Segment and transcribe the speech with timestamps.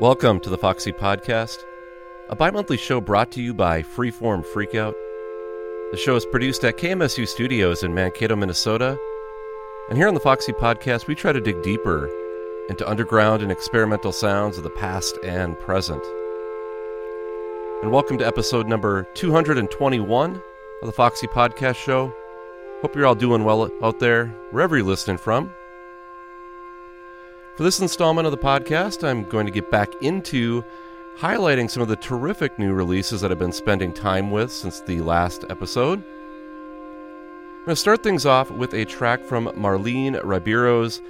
[0.00, 1.58] Welcome to the Foxy Podcast,
[2.30, 4.94] a bi monthly show brought to you by Freeform Freakout.
[5.90, 8.98] The show is produced at KMSU Studios in Mankato, Minnesota.
[9.90, 12.08] And here on the Foxy Podcast, we try to dig deeper
[12.70, 16.02] into underground and experimental sounds of the past and present.
[17.82, 20.30] And welcome to episode number 221
[20.80, 22.10] of the Foxy Podcast Show.
[22.80, 25.52] Hope you're all doing well out there, wherever you're listening from.
[27.56, 30.64] For this installment of the podcast, I'm going to get back into
[31.18, 35.00] highlighting some of the terrific new releases that I've been spending time with since the
[35.00, 35.98] last episode.
[35.98, 41.02] I'm going to start things off with a track from Marlene Ribeiro's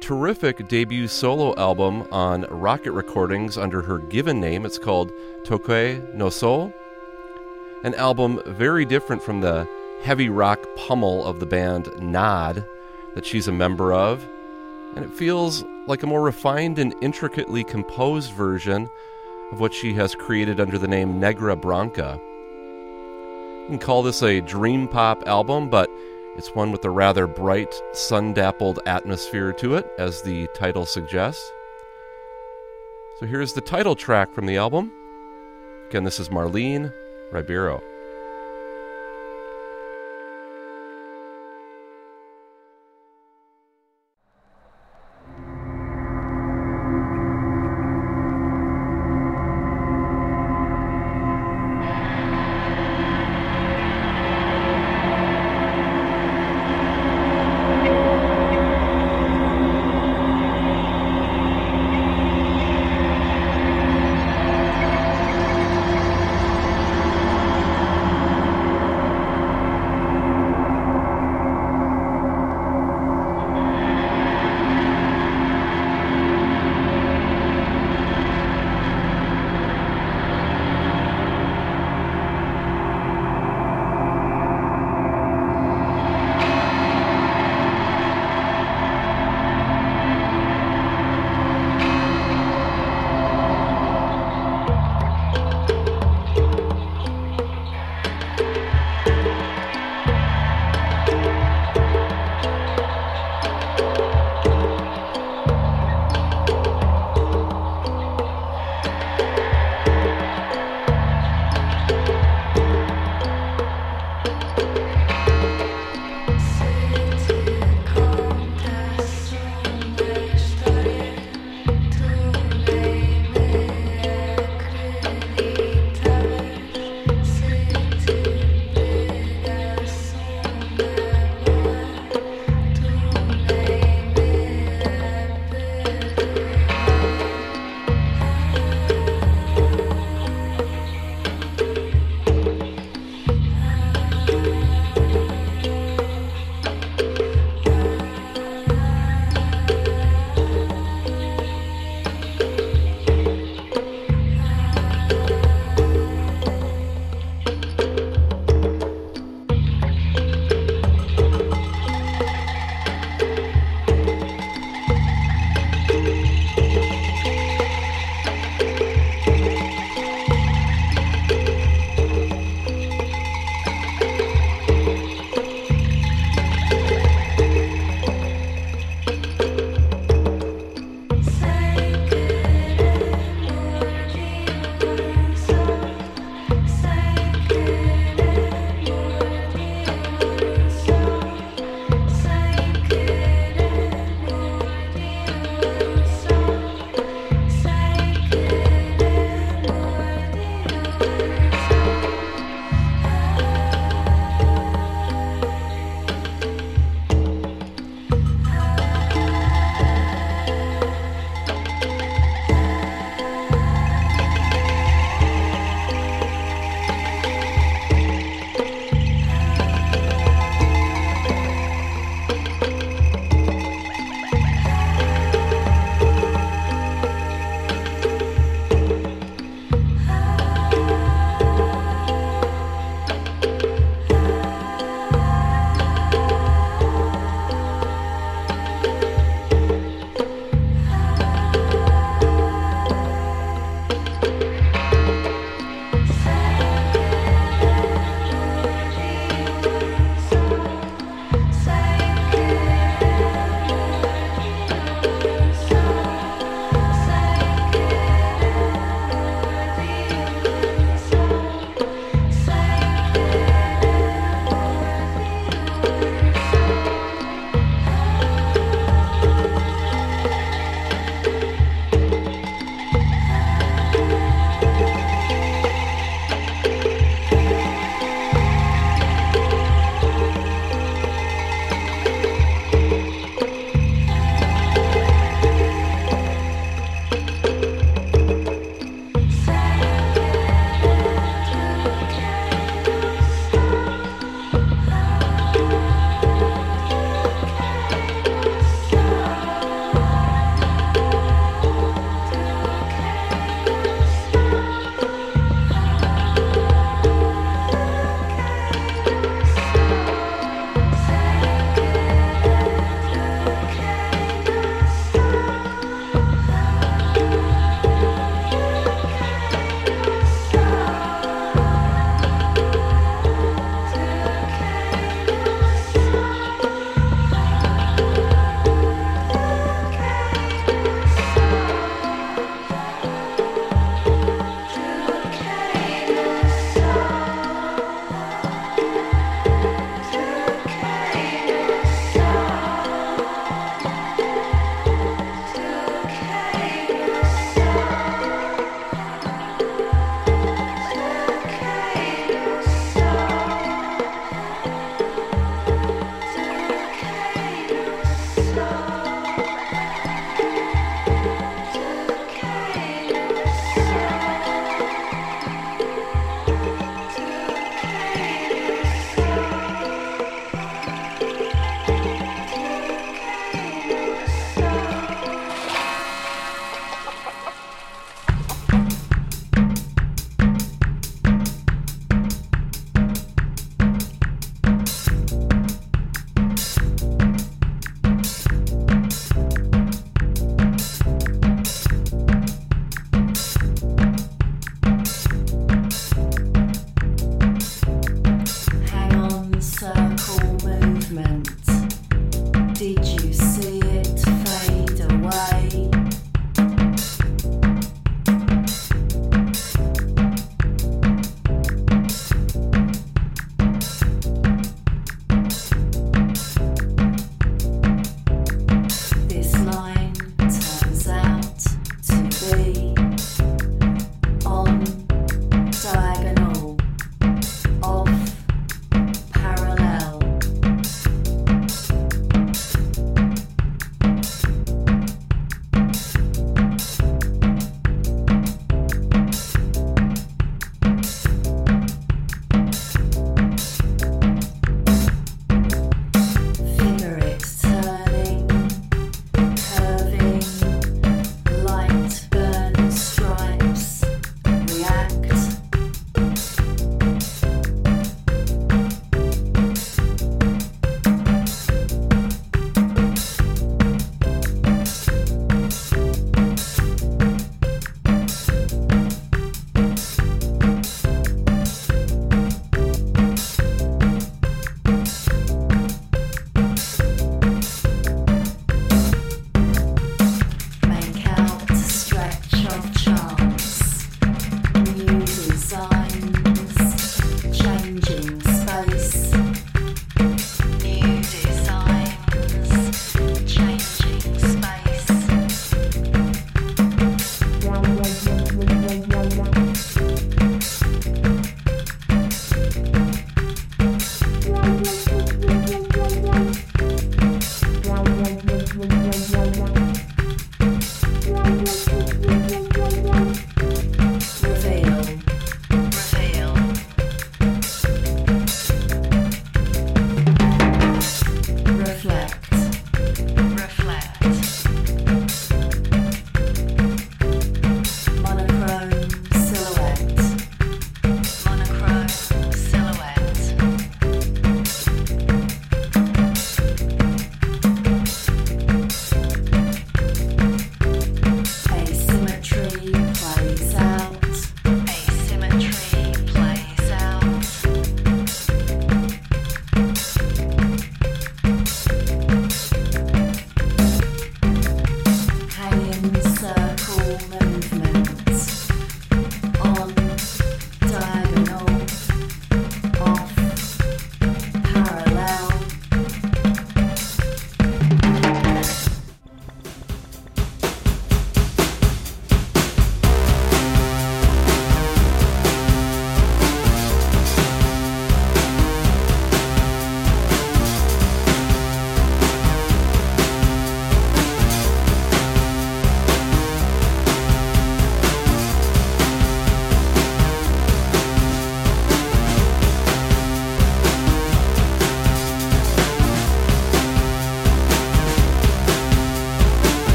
[0.00, 4.64] terrific debut solo album on Rocket Recordings under her given name.
[4.64, 5.12] It's called
[5.42, 6.72] Toquei no Sol,
[7.84, 9.68] an album very different from the
[10.02, 12.66] heavy rock pummel of the band Gnod
[13.14, 14.26] that she's a member of,
[14.94, 18.88] and it feels like a more refined and intricately composed version
[19.52, 22.20] of what she has created under the name Negra Branca.
[23.62, 25.90] You can call this a dream pop album, but
[26.36, 31.50] it's one with a rather bright, sun dappled atmosphere to it, as the title suggests.
[33.18, 34.92] So here's the title track from the album.
[35.88, 36.92] Again, this is Marlene
[37.32, 37.82] Ribeiro.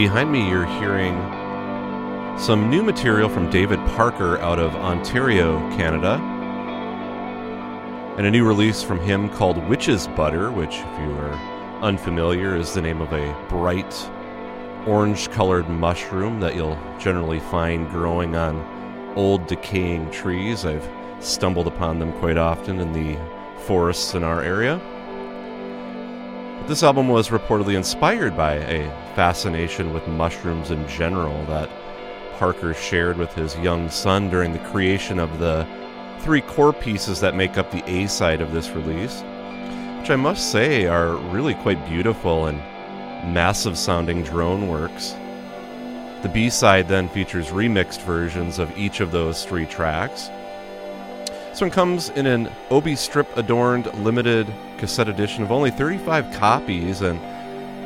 [0.00, 1.14] Behind me, you're hearing
[2.38, 6.14] some new material from David Parker out of Ontario, Canada,
[8.16, 11.34] and a new release from him called Witch's Butter, which, if you are
[11.82, 14.10] unfamiliar, is the name of a bright
[14.86, 20.64] orange colored mushroom that you'll generally find growing on old decaying trees.
[20.64, 20.88] I've
[21.22, 23.18] stumbled upon them quite often in the
[23.66, 24.80] forests in our area.
[26.70, 31.68] This album was reportedly inspired by a fascination with mushrooms in general that
[32.38, 35.66] Parker shared with his young son during the creation of the
[36.20, 39.22] three core pieces that make up the A side of this release,
[39.98, 42.58] which I must say are really quite beautiful and
[43.34, 45.16] massive sounding drone works.
[46.22, 50.30] The B side then features remixed versions of each of those three tracks.
[51.50, 54.46] This one comes in an Obi strip adorned limited
[54.78, 57.18] cassette edition of only 35 copies, and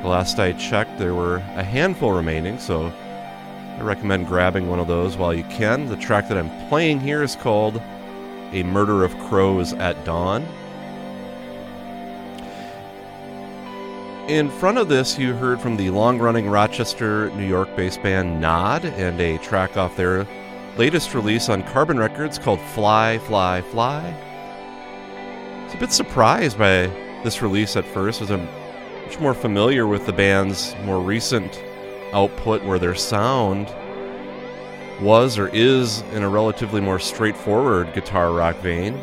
[0.05, 2.92] the last I checked, there were a handful remaining, so
[3.79, 5.87] I recommend grabbing one of those while you can.
[5.87, 7.81] The track that I'm playing here is called
[8.53, 10.46] A Murder of Crows at Dawn.
[14.29, 18.42] In front of this, you heard from the long running Rochester, New York based band
[18.42, 20.27] Nod and a track off their
[20.76, 24.00] latest release on Carbon Records called Fly, Fly, Fly.
[24.00, 26.87] I was a bit surprised by
[27.22, 28.48] this release at first, as I'm um,
[29.04, 31.62] much more familiar with the band's more recent
[32.12, 33.72] output where their sound
[35.00, 38.94] was or is in a relatively more straightforward guitar rock vein,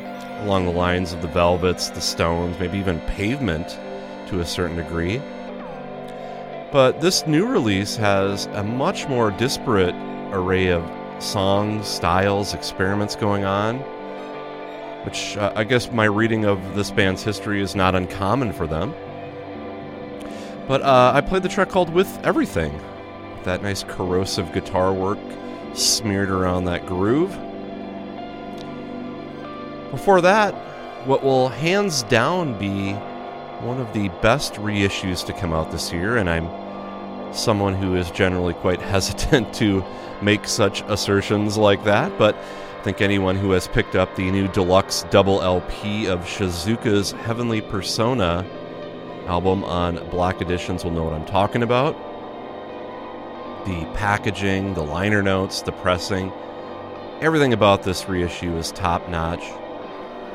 [0.42, 3.80] along the lines of the Velvets, the Stones, maybe even Pavement
[4.28, 5.22] to a certain degree.
[6.72, 9.96] But this new release has a much more disparate
[10.34, 10.84] array of
[11.22, 13.80] songs, styles, experiments going on,
[15.06, 18.94] which uh, I guess my reading of this band's history is not uncommon for them.
[20.68, 22.80] But uh, I played the track called With Everything,
[23.44, 25.20] that nice corrosive guitar work
[25.74, 27.32] smeared around that groove.
[29.92, 30.54] Before that,
[31.06, 32.94] what will hands down be
[33.62, 36.50] one of the best reissues to come out this year, and I'm
[37.34, 39.84] someone who is generally quite hesitant to
[40.22, 44.48] make such assertions like that, but I think anyone who has picked up the new
[44.48, 48.46] deluxe double LP of Shizuka's Heavenly Persona
[49.28, 51.96] album on Black Editions will know what I'm talking about.
[53.66, 56.32] The packaging, the liner notes, the pressing,
[57.22, 59.44] everything about this reissue is top notch.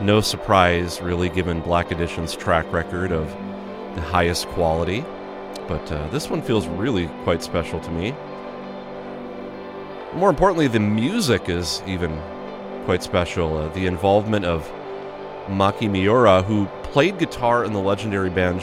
[0.01, 3.29] No surprise, really, given Black Edition's track record of
[3.96, 5.05] the highest quality.
[5.66, 8.14] But uh, this one feels really quite special to me.
[10.16, 12.18] More importantly, the music is even
[12.87, 13.59] quite special.
[13.59, 14.66] Uh, the involvement of
[15.46, 18.62] Maki Miura, who played guitar in the legendary band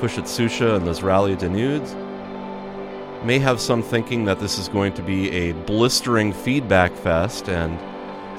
[0.00, 5.30] Fushitsusha and the Rallizes Dénudés, may have some thinking that this is going to be
[5.30, 7.78] a blistering feedback fest, and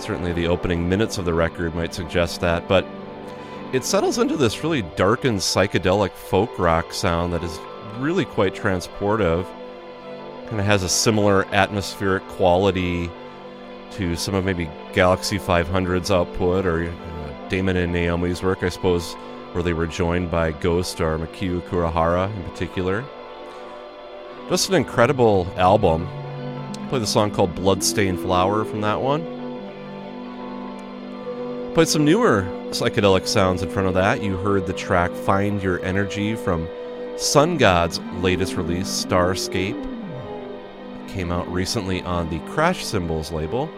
[0.02, 2.86] certainly the opening minutes of the record might suggest that, but
[3.72, 7.58] it settles into this really darkened psychedelic folk rock sound that is
[8.00, 9.46] really quite transportive.
[10.50, 13.12] Kind of has a similar atmospheric quality
[13.92, 19.14] to some of maybe Galaxie 500's output or uh, Damon and Naomi's work, I suppose,
[19.52, 23.06] where they were joined by Ghost or Michio Kurihara in particular.
[24.50, 26.08] Just an incredible album.
[26.90, 29.22] Play the song called Bloodstained Flower from that one.
[31.76, 34.24] Played some newer psychedelic sounds in front of that.
[34.24, 36.68] You heard the track Find Your Energy from
[37.18, 39.99] Sun God's latest release, Starscape.
[41.14, 43.70] Came out recently on the Crash Symbols label.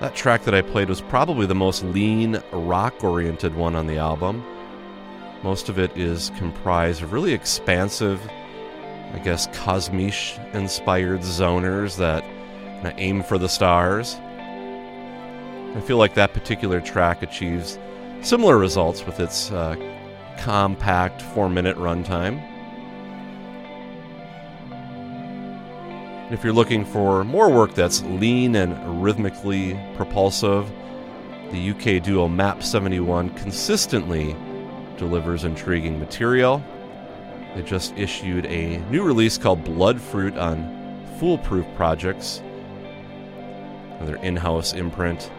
[0.00, 3.98] That track that I played was probably the most lean, rock oriented one on the
[3.98, 4.44] album.
[5.42, 8.20] Most of it is comprised of really expansive,
[9.12, 12.24] I guess, Kosmische inspired zoners that
[12.98, 14.16] aim for the stars.
[15.76, 17.78] I feel like that particular track achieves
[18.22, 19.76] similar results with its uh,
[20.38, 22.42] compact four minute runtime.
[26.30, 30.70] If you're looking for more work that's lean and rhythmically propulsive,
[31.50, 34.36] the UK duo Map 71 consistently
[34.98, 36.62] delivers intriguing material.
[37.54, 42.42] They just issued a new release called Bloodfruit on Foolproof Projects,
[44.02, 45.30] their in house imprint.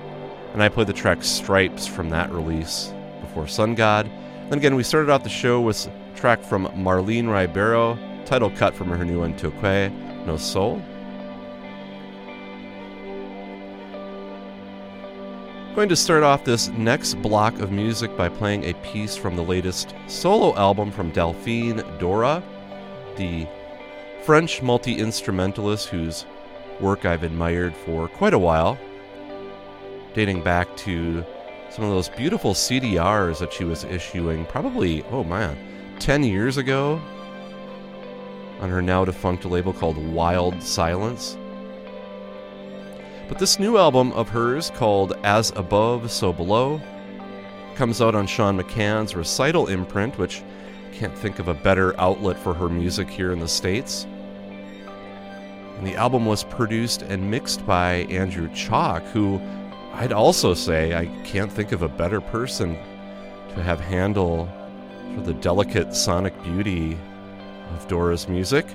[0.54, 4.10] And I played the track Stripes from that release before Sun God.
[4.50, 8.74] Then again, we started out the show with a track from Marlene Ribeiro, title cut
[8.74, 10.80] from her new one, Toquei No Sol.
[15.74, 19.42] going to start off this next block of music by playing a piece from the
[19.42, 22.44] latest solo album from Delphine Dora,
[23.16, 23.48] the
[24.24, 26.28] French multi instrumentalist whose
[26.80, 28.78] work I've admired for quite a while,
[30.14, 31.26] dating back to
[31.72, 35.58] some of those beautiful CDRs that she was issuing probably, oh man,
[35.98, 37.02] 10 years ago
[38.60, 41.38] on her now defunct label called Wild Silence.
[43.28, 46.82] But this new album of hers called As Above, So Below
[47.76, 50.44] comes out on Sean McCann's Recital imprint, which
[50.92, 54.06] can't think of a better outlet for her music here in the States.
[55.78, 59.40] And the album was produced and mixed by Andrew Chalk, who
[59.94, 62.74] I'd also say I can't think of a better person
[63.56, 64.50] to have handle
[65.16, 66.98] for the delicate sonic beauty
[67.76, 68.66] of Dora's music.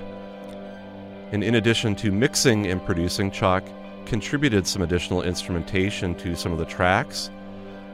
[1.31, 3.63] And in addition to mixing and producing, Chalk
[4.05, 7.29] contributed some additional instrumentation to some of the tracks,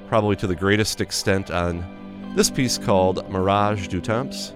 [0.08, 4.54] probably to the greatest extent on this piece called Mirage du Temps.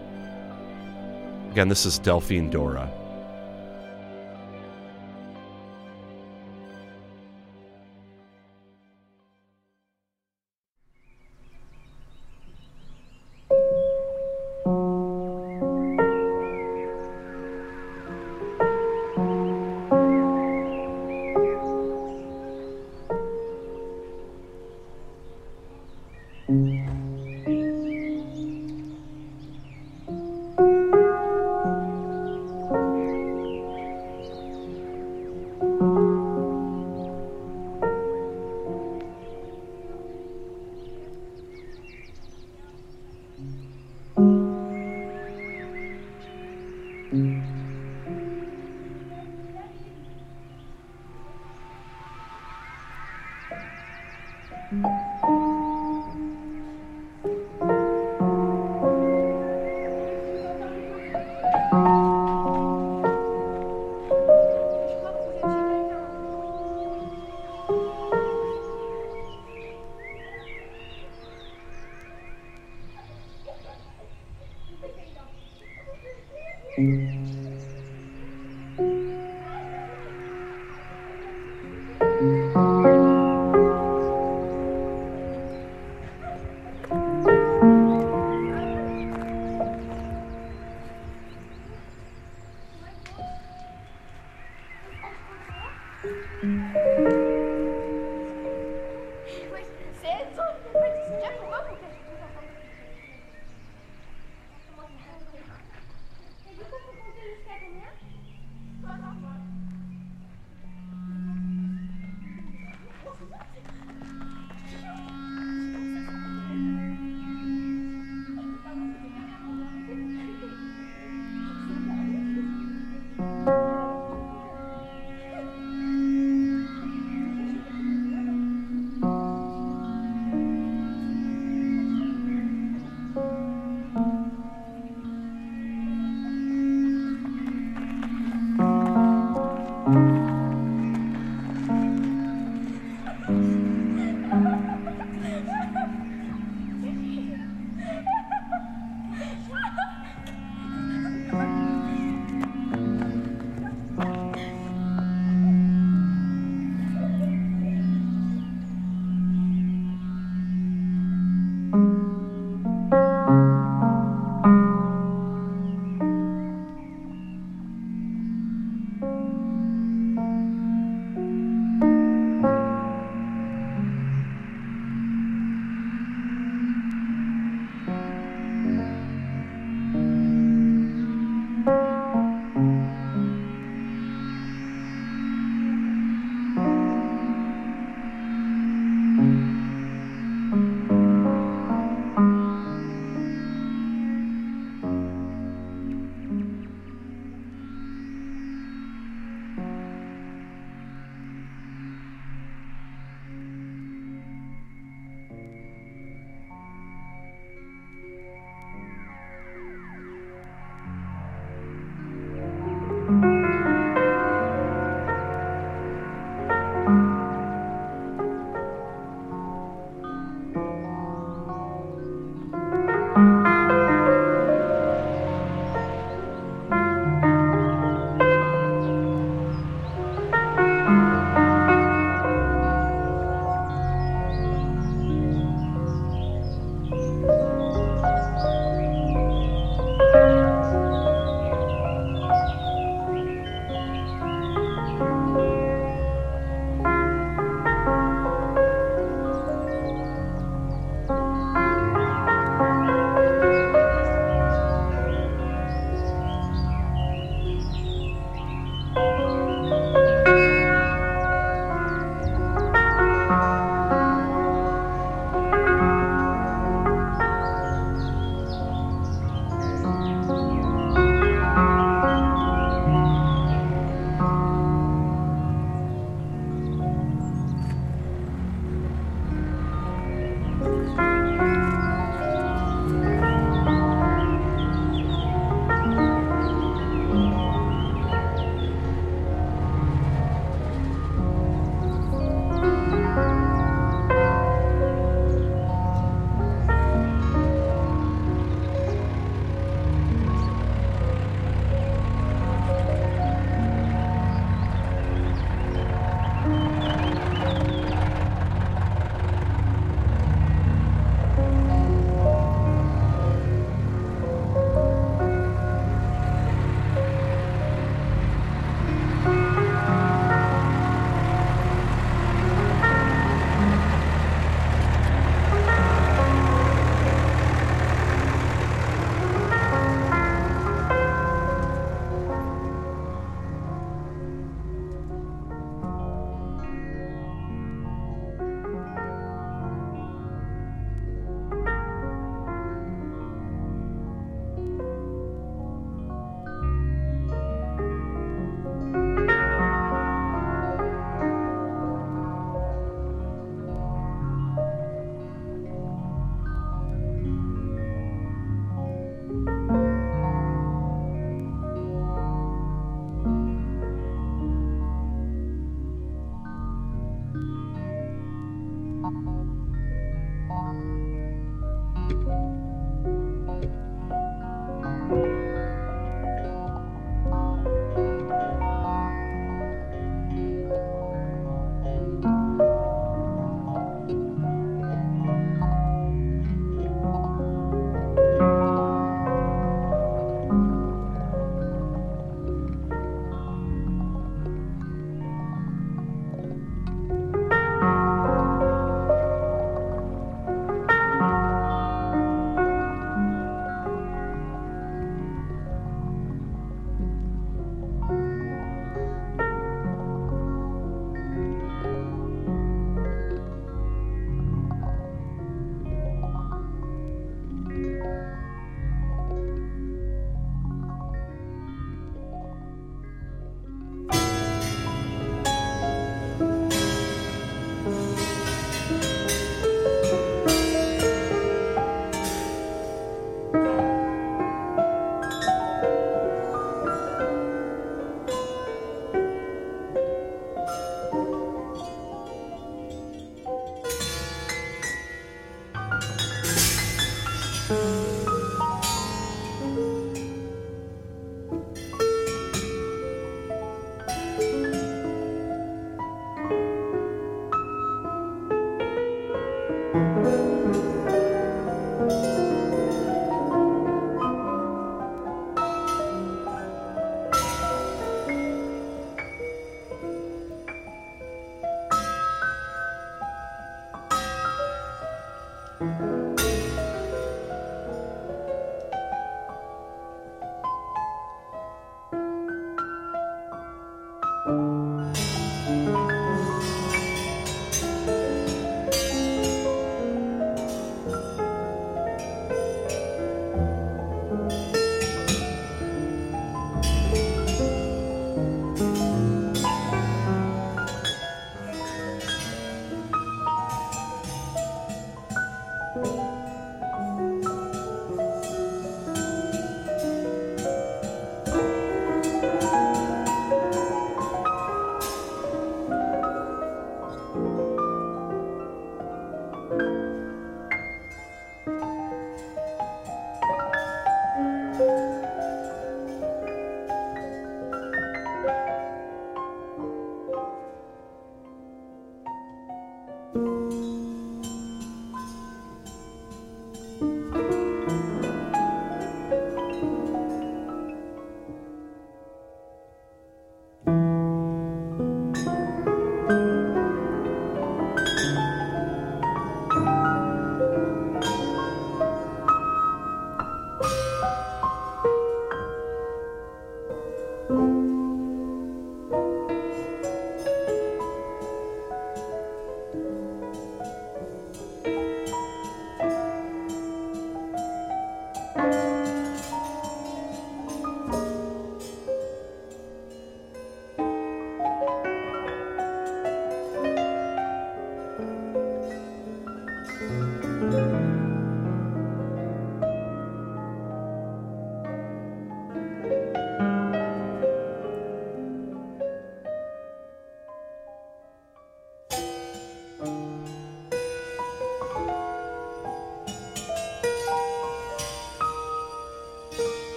[1.52, 2.92] Again, this is Delphine Dora.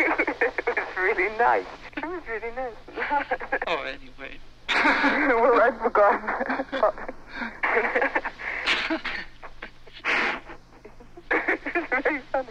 [0.68, 1.66] it was really nice.
[1.96, 2.74] It was really nice.
[3.66, 4.38] oh, anyway.
[4.68, 6.30] well, I've forgotten.
[11.30, 12.48] it's very funny.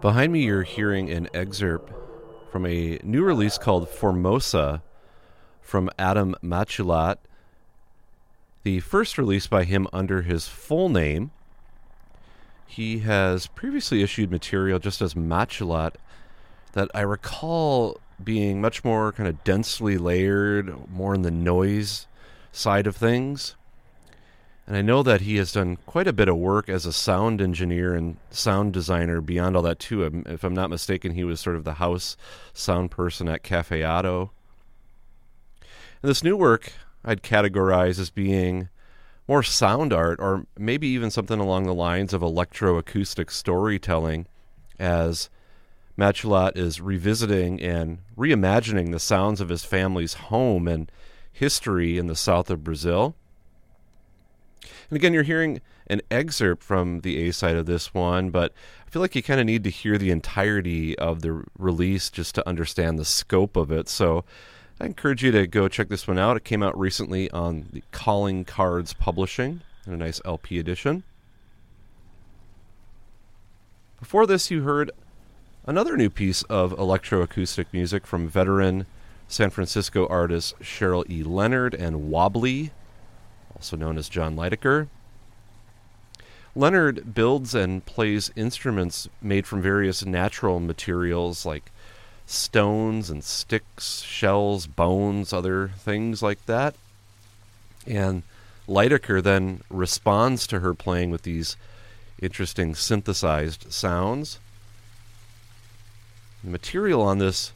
[0.00, 1.92] Behind me, you're hearing an excerpt
[2.52, 4.80] from a new release called Formosa
[5.60, 7.16] from Adam Matschulat.
[8.62, 11.32] The first release by him under his full name.
[12.64, 15.94] He has previously issued material just as Matschulat
[16.74, 22.06] that I recall being much more kind of densely layered, more in the noise
[22.52, 23.56] side of things.
[24.68, 27.40] And I know that he has done quite a bit of work as a sound
[27.40, 30.04] engineer and sound designer beyond all that, too.
[30.04, 32.18] Um, if I'm not mistaken, he was sort of the house
[32.52, 34.30] sound person at Cafe Oto.
[36.02, 38.68] And this new work I'd categorize as being
[39.26, 44.26] more sound art, or maybe even something along the lines of electroacoustic storytelling,
[44.78, 45.30] as
[45.96, 50.92] Matschulat is revisiting and reimagining the sounds of his family's home and
[51.32, 53.16] history in the south of Brazil
[54.90, 58.52] And again, you're hearing an excerpt from the A side of this one, but
[58.86, 62.34] I feel like you kind of need to hear the entirety of the release just
[62.36, 63.88] to understand the scope of it.
[63.88, 64.24] So
[64.80, 66.36] I encourage you to go check this one out.
[66.36, 71.02] It came out recently on the Calling Cards Publishing in a nice LP edition.
[73.98, 74.90] Before this, you heard
[75.66, 78.86] another new piece of electroacoustic music from veteran
[79.26, 81.22] San Francisco artist Cheryl E.
[81.22, 82.70] Leonard and Wobbly,
[83.58, 84.86] also known as Jon Leidecker.
[86.54, 91.70] Leonard builds and plays instruments made from various natural materials like
[92.24, 96.74] stones and sticks, shells, bones, other things like that.
[97.86, 98.22] And
[98.68, 101.56] Leidecker then responds to her playing with these
[102.20, 104.38] interesting synthesized sounds.
[106.44, 107.52] The material on this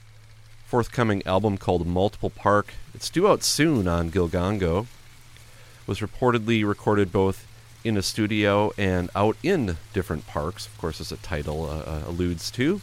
[0.67, 4.87] forthcoming album called Multiple Park, it's due out soon on Gilgongo,
[5.87, 7.47] was reportedly recorded both
[7.85, 12.03] in a studio and out in different parks, of course, as the title uh, uh,
[12.07, 12.81] alludes to.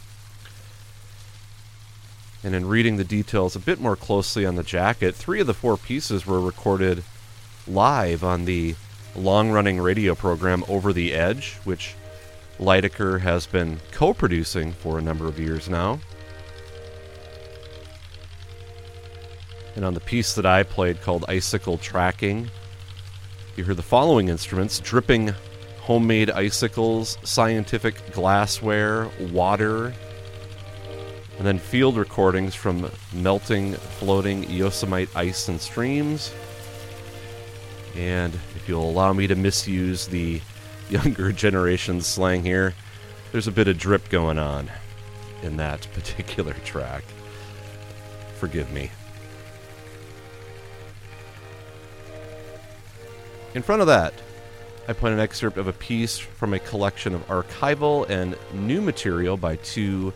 [2.42, 5.54] And in reading the details a bit more closely on the jacket, three of the
[5.54, 7.04] four pieces were recorded
[7.66, 8.74] live on the
[9.14, 11.94] long running radio program Over the Edge, which
[12.58, 16.00] Leidecker has been co producing for a number of years now.
[19.76, 22.50] And on the piece that I played called Icicle Tracking,
[23.56, 25.34] you hear the following instruments dripping
[25.80, 29.92] homemade icicles, scientific glassware, water,
[31.38, 36.32] and then field recordings from melting, floating Yosemite ice and streams.
[37.96, 40.40] And if you'll allow me to misuse the
[40.90, 42.74] younger generation's slang here,
[43.32, 44.70] there's a bit of drip going on
[45.42, 47.04] in that particular track.
[48.36, 48.90] Forgive me.
[53.52, 54.14] In front of that,
[54.86, 59.36] I put an excerpt of a piece from a collection of archival and new material
[59.36, 60.12] by two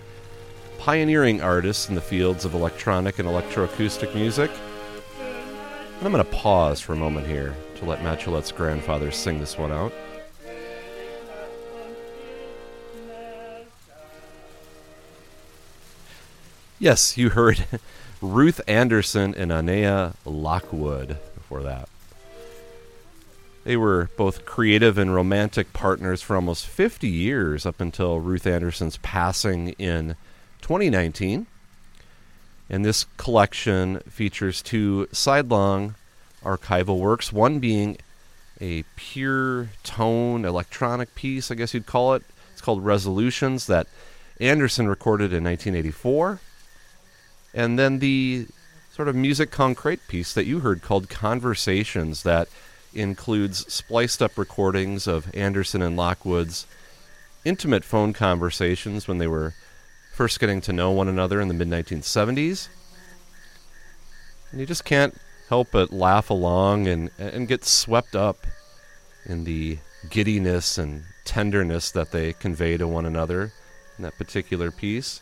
[0.78, 4.52] pioneering artists in the fields of electronic and electroacoustic music.
[5.18, 9.40] And I'm going to pause for a moment here to let Matt Gillette's grandfather sing
[9.40, 9.92] this one out.
[16.78, 17.64] Yes, you heard
[18.20, 21.88] Ruth Anderson and Annea Lockwood before that.
[23.64, 28.98] They were both creative and romantic partners for almost 50 years up until Ruth Anderson's
[28.98, 30.16] passing in
[30.60, 31.46] 2019.
[32.68, 35.94] And this collection features two sidelong
[36.42, 37.96] archival works, one being
[38.60, 42.22] a pure tone electronic piece, I guess you'd call it.
[42.52, 43.86] It's called Resolutions that
[44.40, 46.40] Anderson recorded in 1984.
[47.54, 48.46] And then the
[48.92, 52.48] sort of music concrete piece that you heard called Conversations that
[52.94, 56.66] includes spliced up recordings of Anderson and Lockwood's
[57.44, 59.54] intimate phone conversations when they were
[60.12, 62.68] first getting to know one another in the mid 1970s.
[64.50, 65.16] And you just can't
[65.48, 68.46] help but laugh along and, and get swept up
[69.26, 73.52] in the giddiness and tenderness that they convey to one another
[73.98, 75.20] in that particular piece.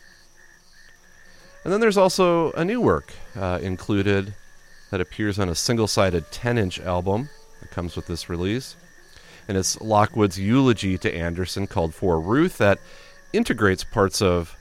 [1.63, 4.33] And then there's also a new work uh, included
[4.91, 7.29] that appears on a single sided 10 inch album
[7.73, 8.75] comes with this release.
[9.47, 12.79] And it's Lockwood's eulogy to Anderson called For Ruth that
[13.33, 14.55] integrates parts of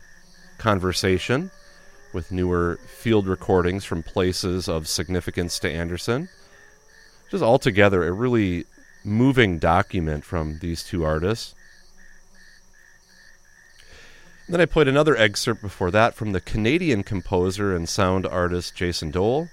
[0.59, 1.51] conversation
[2.13, 6.29] with newer field recordings from places of significance to Anderson.
[7.31, 8.65] Just altogether a really
[9.05, 11.55] moving document from these two artists.
[14.49, 19.11] Then I played another excerpt before that from the Canadian composer and sound artist Jason
[19.11, 19.49] Doell.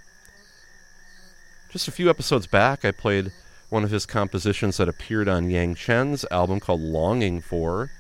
[1.71, 3.31] Just a few episodes back, I played
[3.69, 7.91] one of his compositions that appeared on Yang Chen's album called Longing For.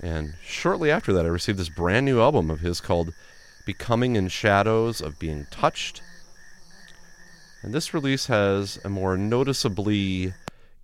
[0.00, 3.14] And shortly after that, I received this brand new album of his called
[3.64, 6.02] Becoming in Shadows of Being Touched.
[7.62, 10.34] And this release has a more noticeably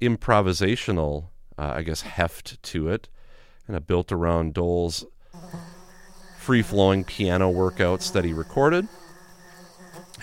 [0.00, 1.24] improvisational,
[1.58, 3.08] uh, I guess, heft to it,
[3.66, 5.04] kind of built around Doell's
[6.38, 8.88] free flowing piano workouts that he recorded.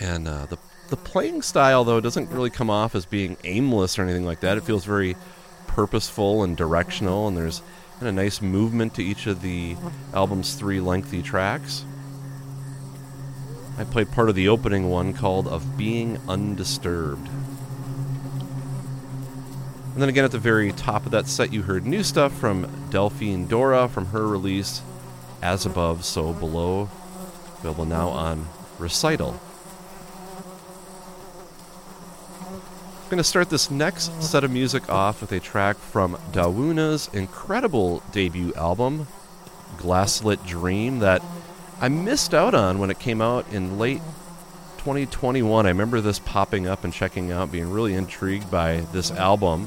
[0.00, 0.58] And uh, the
[0.88, 4.56] the playing style, though, doesn't really come off as being aimless or anything like that.
[4.56, 5.16] It feels very
[5.66, 7.62] purposeful and directional, and there's
[8.00, 9.76] of nice movement to each of the
[10.14, 11.84] album's three lengthy tracks.
[13.76, 17.28] I played part of the opening one called Of Being Undisturbed.
[19.92, 22.68] And then again at the very top of that set, you heard new stuff from
[22.90, 24.80] Delphine Dora from her release
[25.42, 26.88] As Above, So Below,
[27.58, 28.46] available now on
[28.78, 29.40] Recital.
[33.08, 37.08] I'm going to start this next set of music off with a track from Dawuna's
[37.14, 39.06] incredible debut album,
[39.78, 41.22] Glasslit Dream, that
[41.80, 44.02] I missed out on when it came out in late
[44.76, 45.64] 2021.
[45.64, 49.66] I remember this popping up and checking out, being really intrigued by this album.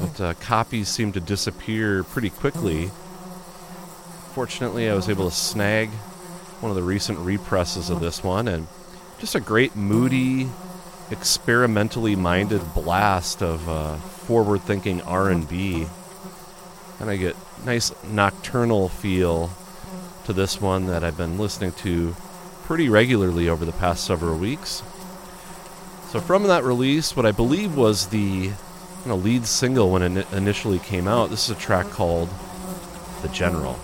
[0.00, 2.90] But uh, copies seem to disappear pretty quickly.
[4.32, 5.90] Fortunately, I was able to snag
[6.60, 8.68] one of the recent represses of this one, and
[9.18, 10.48] just a great moody,
[11.10, 15.86] experimentally minded blast of uh, forward-thinking R&B.
[17.00, 19.50] And I get nice nocturnal feel
[20.24, 22.16] to this one that I've been listening to
[22.64, 24.82] pretty regularly over the past several weeks.
[26.08, 28.52] So from that release, what I believe was the you
[29.04, 32.30] know, lead single when it initially came out, this is a track called
[33.20, 33.78] "The General."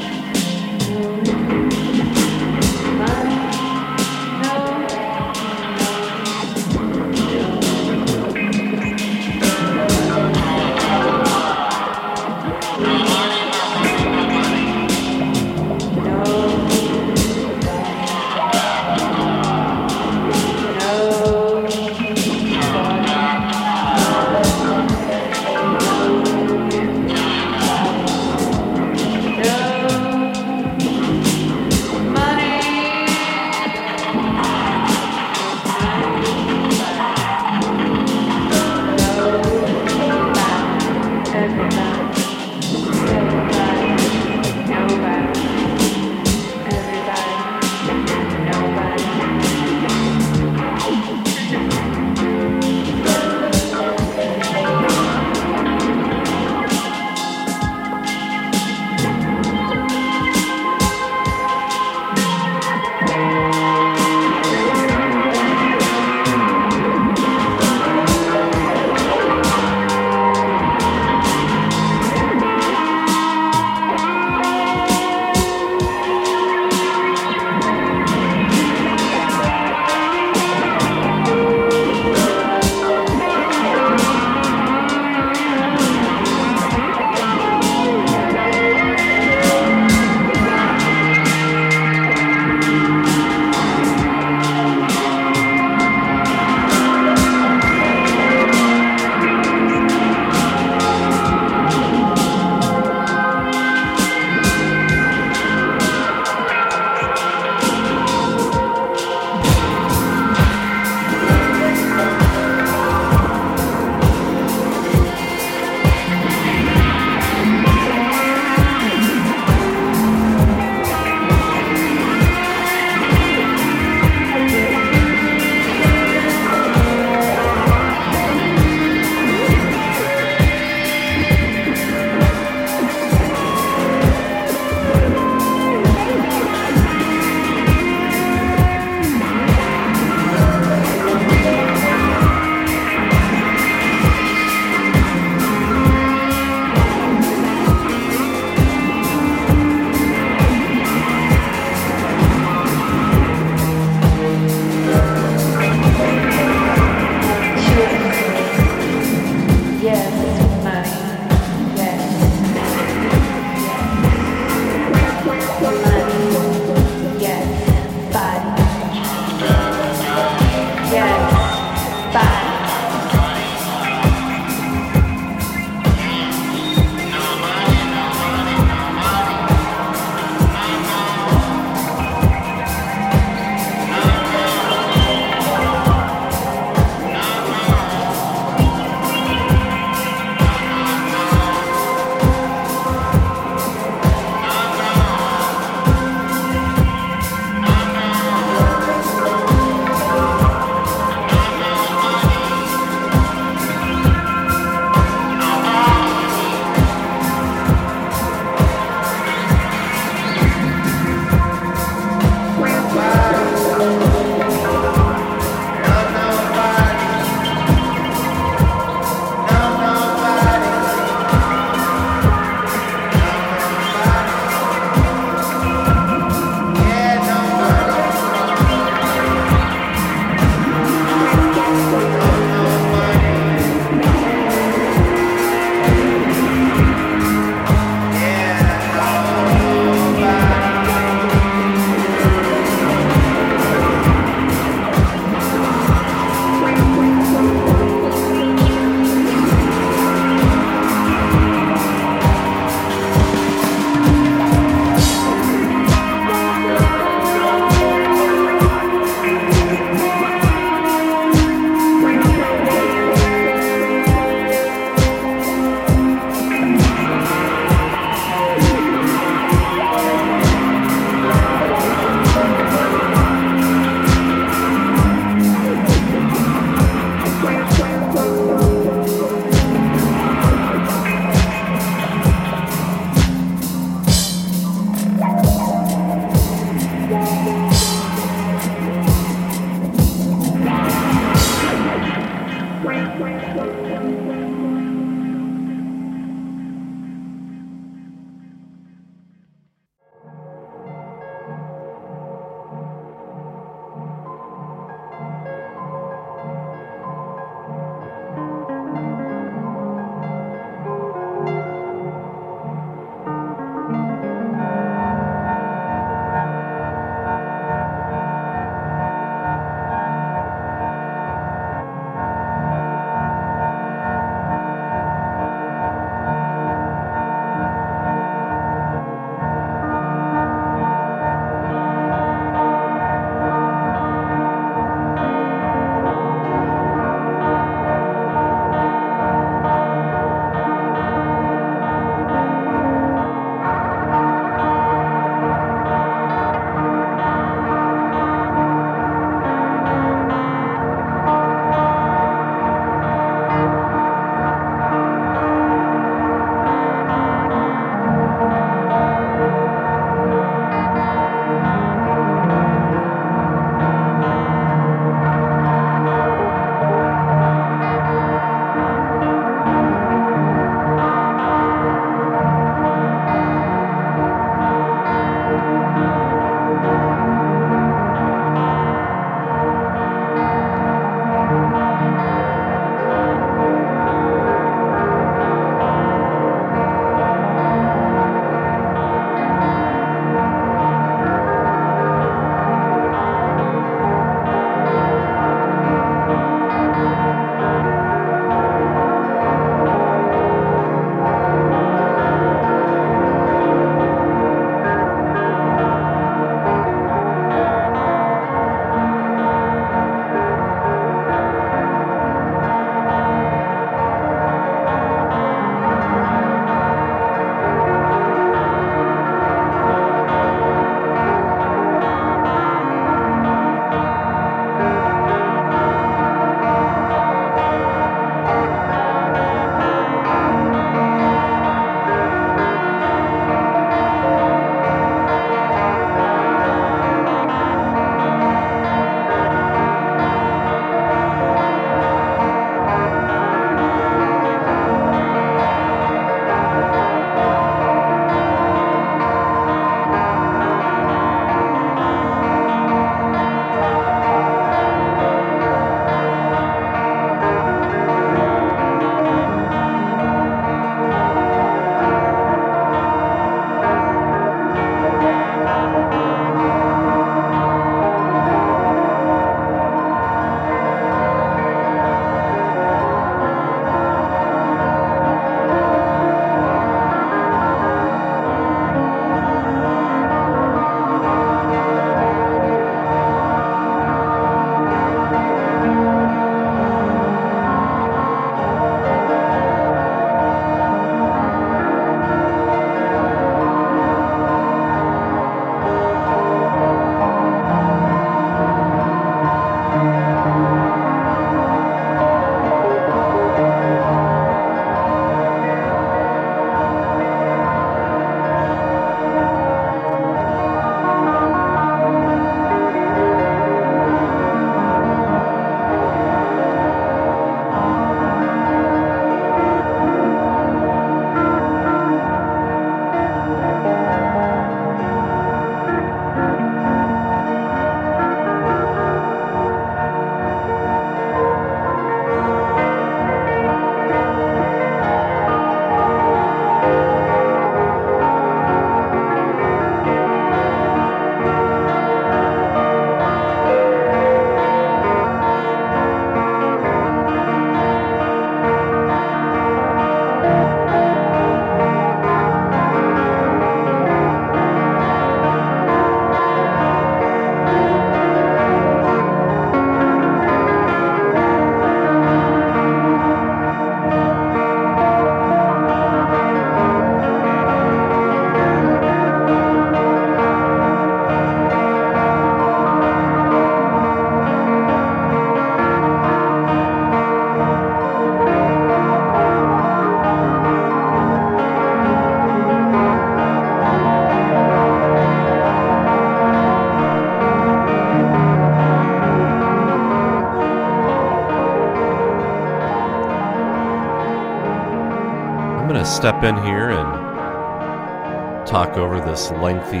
[596.26, 600.00] Step in here and talk over this lengthy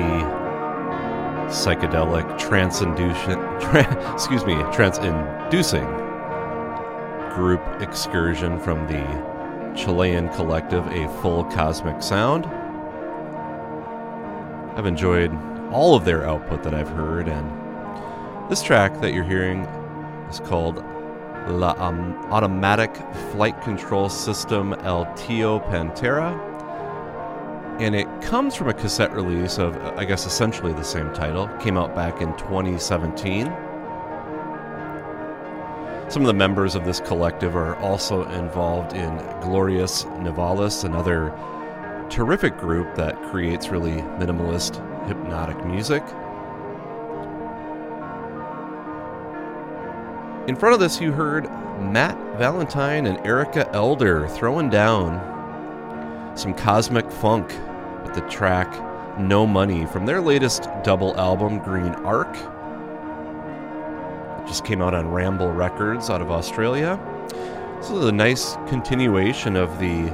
[1.54, 5.86] psychedelic trance-inducing, tra- excuse me, trance-inducing
[7.32, 9.04] group excursion from the
[9.76, 12.44] Chilean collective A Full Cosmic Sound.
[14.76, 15.32] I've enjoyed
[15.70, 19.60] all of their output that I've heard, and this track that you're hearing
[20.28, 20.84] is called
[21.46, 21.70] La
[22.32, 22.92] Automatic
[23.36, 26.32] Flight Control System El Tio Pantera.
[27.78, 31.46] And it comes from a cassette release of, I guess, essentially the same title.
[31.60, 33.44] Came out back in 2017.
[36.08, 41.30] Some of the members of this collective are also involved in Glorious Nivalis, another
[42.08, 44.76] terrific group that creates really minimalist,
[45.08, 46.02] hypnotic music.
[50.48, 51.44] In front of this, you heard
[51.82, 55.22] Matt Valentine and Erika Elder throwing down
[56.36, 57.48] some cosmic funk
[58.04, 58.70] with the track
[59.18, 62.28] No Money from their latest double album, Green Arc.
[64.42, 67.00] It just came out on Ramble Records out of Australia.
[67.78, 70.10] This is a nice continuation of the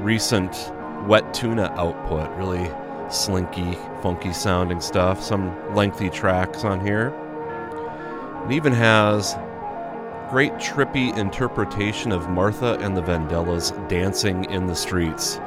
[0.00, 0.72] recent
[1.08, 2.30] Wet Tuna output.
[2.36, 2.70] Really
[3.10, 5.20] slinky, funky sounding stuff.
[5.20, 7.12] Some lengthy tracks on here.
[8.46, 9.36] It even has
[10.30, 15.38] great trippy interpretation of Martha and the Vandellas dancing in the streets,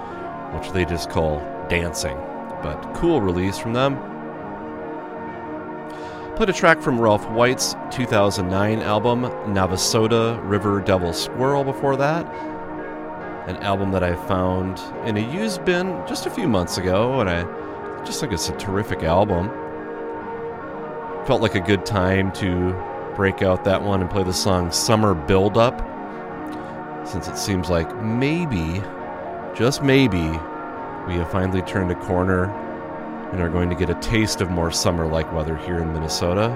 [0.53, 1.39] which they just call
[1.69, 2.17] dancing.
[2.63, 3.97] But cool release from them.
[6.35, 12.25] Played a track from Ralph White's 2009 album, Navasota River Devil Squirrel, before that.
[13.47, 17.29] An album that I found in a used bin just a few months ago, and
[17.29, 17.43] I
[18.03, 19.49] just think it's a terrific album.
[21.27, 22.73] Felt like a good time to
[23.15, 25.77] break out that one and play the song Summer Build Up,
[27.07, 28.81] since it seems like maybe,
[29.55, 30.23] just maybe,
[31.07, 32.45] we have finally turned a corner
[33.31, 36.49] and are going to get a taste of more summer like weather here in Minnesota.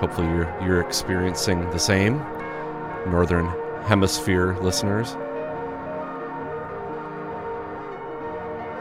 [0.00, 2.18] Hopefully, you're, you're experiencing the same,
[3.06, 3.46] Northern
[3.84, 5.16] Hemisphere listeners.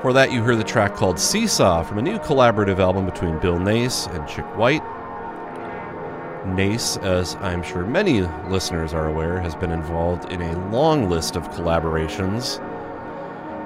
[0.02, 3.60] For that, you hear the track called Seesaw from a new collaborative album between Bill
[3.60, 4.84] Nace and Chik White.
[6.56, 11.36] Nace, as I'm sure many listeners are aware, has been involved in a long list
[11.36, 12.60] of collaborations.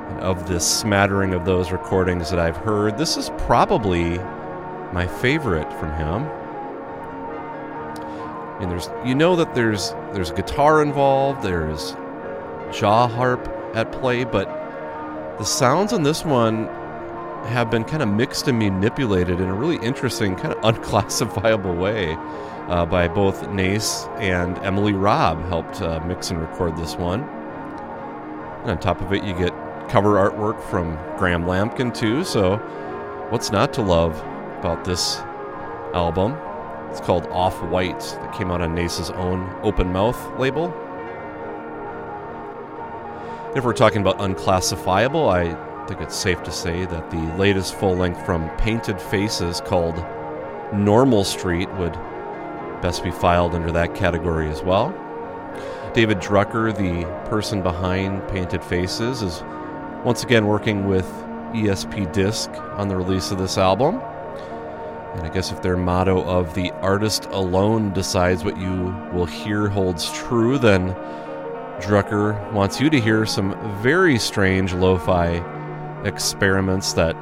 [0.09, 4.17] And of this smattering of those recordings that I've heard, this is probably
[4.91, 6.23] my favorite from him.
[8.61, 11.95] And there's you know that there's there's guitar involved, there's
[12.71, 14.47] jaw harp at play, but
[15.37, 16.67] the sounds on this one
[17.45, 22.17] have been kind of mixed and manipulated in a really interesting, kind of unclassifiable way
[22.67, 27.21] uh, by both Nace and Emily Robb helped uh, mix and record this one.
[28.61, 29.53] And on top of it, you get
[29.89, 32.23] cover artwork from Graham Lambkin too.
[32.23, 32.57] So,
[33.29, 34.17] what's not to love
[34.59, 35.17] about this
[35.93, 36.37] album?
[36.89, 37.99] It's called Off White.
[37.99, 40.67] That came out on Nace's own Open Mouth label.
[43.55, 45.53] If we're talking about unclassifiable, I
[45.87, 49.97] think it's safe to say that the latest full length from Painted Faces called
[50.73, 51.97] Normal Street would
[52.81, 54.89] best be filed under that category as well.
[55.93, 59.43] David Drucker, the person behind Painted Faces, is
[60.05, 61.05] once again working with
[61.53, 63.95] ESP Disk on the release of this album.
[65.15, 69.67] And I guess if their motto of the artist alone decides what you will hear
[69.67, 70.95] holds true, then
[71.81, 75.43] Drucker wants you to hear some very strange lo fi
[76.05, 77.17] experiments that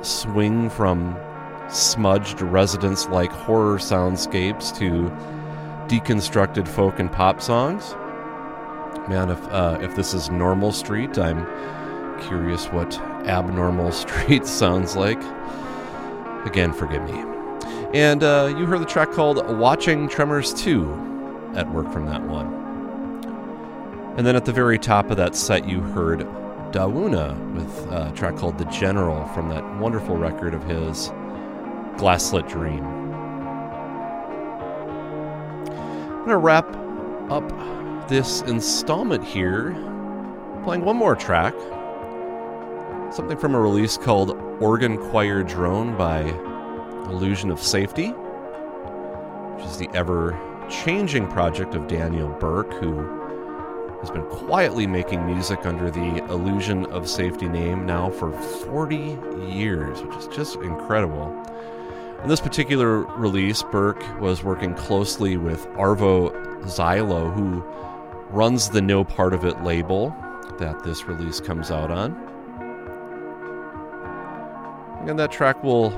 [0.00, 1.14] swing from
[1.70, 5.10] smudged residence like horror soundscapes to
[5.88, 7.94] deconstructed folk and pop songs.
[9.08, 11.46] Man, if, uh, if this is Normal Street, I'm
[12.20, 15.20] curious what Abnormal Street sounds like.
[16.44, 17.24] Again, forgive me.
[17.94, 22.54] And uh, you heard the track called Watching Tremors 2 at work from that one.
[24.18, 26.20] And then at the very top of that set, you heard
[26.72, 31.10] Dawuna with a track called The General from that wonderful record of his,
[31.98, 32.84] Glasslit Dream.
[35.68, 36.66] I'm going to wrap
[37.28, 39.72] up this installment here
[40.62, 41.54] playing one more track.
[43.12, 44.30] Something from a release called
[44.60, 46.20] Organ Choir Drone by
[47.10, 50.38] Illusion of Safety, which is the ever
[50.70, 52.94] changing project of Daniel Burke, who
[54.00, 59.18] has been quietly making music under the Illusion of Safety name now for 40
[59.50, 61.34] years, which is just incredible.
[62.22, 66.32] In this particular release, Burke was working closely with Arvo
[66.64, 67.62] Zylo, who
[68.30, 70.12] runs the No Part of It label,
[70.58, 72.16] that this release comes out on.
[75.08, 75.90] And that track will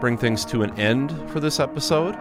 [0.00, 2.14] bring things to an end for this episode.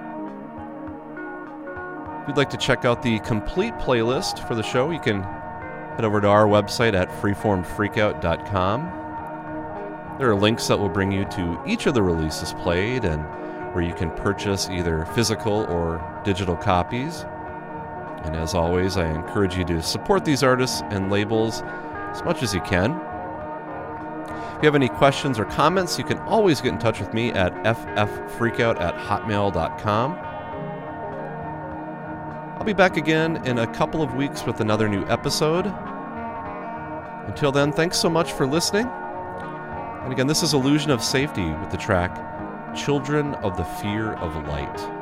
[2.22, 6.04] If you'd like to check out the complete playlist for the show, you can head
[6.04, 9.07] over to our website at freeformfreakout.com.
[10.20, 13.24] There are links that will bring you to each of the releases played and
[13.74, 17.24] where you can purchase either physical or digital copies.
[18.24, 22.54] And as always, I encourage you to support these artists and labels as much as
[22.54, 22.94] you can.
[24.58, 27.32] If you have any questions or comments, you can always get in touch with me
[27.32, 30.14] at ffreakout at hotmail.com.
[32.58, 35.68] I'll be back again in a couple of weeks with another new episode.
[37.28, 38.90] Until then, thanks so much for listening.
[40.08, 42.16] And again, this is Illusion of Safety with the track
[42.74, 44.97] Children of the Fear of Light.